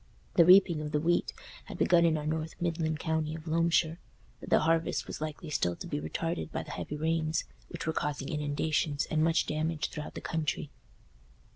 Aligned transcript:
The 0.33 0.45
reaping 0.45 0.81
of 0.81 0.93
the 0.93 0.99
wheat 0.99 1.31
had 1.65 1.77
begun 1.77 2.05
in 2.05 2.17
our 2.17 2.25
north 2.25 2.55
midland 2.59 2.97
county 2.97 3.35
of 3.35 3.45
Loamshire, 3.47 3.99
but 4.39 4.49
the 4.49 4.61
harvest 4.61 5.05
was 5.05 5.21
likely 5.21 5.51
still 5.51 5.75
to 5.75 5.85
be 5.85 6.01
retarded 6.01 6.51
by 6.51 6.63
the 6.63 6.71
heavy 6.71 6.97
rains, 6.97 7.43
which 7.69 7.85
were 7.85 7.93
causing 7.93 8.29
inundations 8.29 9.05
and 9.11 9.23
much 9.23 9.45
damage 9.45 9.89
throughout 9.91 10.15
the 10.15 10.19
country. 10.21 10.71